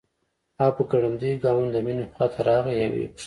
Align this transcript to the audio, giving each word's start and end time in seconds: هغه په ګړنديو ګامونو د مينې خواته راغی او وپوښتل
هغه 0.59 0.71
په 0.77 0.83
ګړنديو 0.91 1.41
ګامونو 1.43 1.69
د 1.73 1.77
مينې 1.85 2.03
خواته 2.13 2.39
راغی 2.47 2.73
او 2.85 2.91
وپوښتل 2.95 3.19